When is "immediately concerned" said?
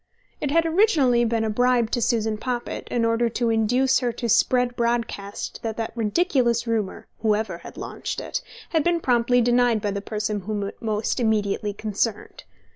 11.19-12.45